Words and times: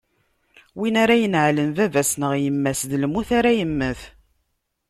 Win 0.77 0.95
ara 1.03 1.15
ineɛlen 1.25 1.69
baba-s 1.77 2.11
neɣ 2.19 2.33
yemma-s, 2.43 2.81
d 2.89 2.91
lmut 3.03 3.29
ara 3.37 3.51
yemmet. 3.59 4.01